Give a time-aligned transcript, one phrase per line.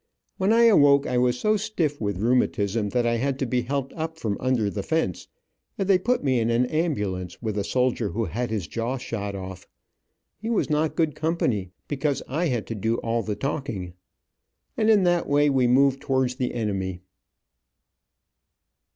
[0.39, 3.93] When I awoke I was so stiff with rheumatism that I had to be helped
[3.93, 5.27] up from under the fence,
[5.77, 9.35] and they put me in an ambulance with a soldier who had his jaw shot
[9.35, 9.67] off.
[10.39, 13.93] He was not good company, because I had to do all the talking.
[14.75, 17.01] And in that way we moved towards the enemy.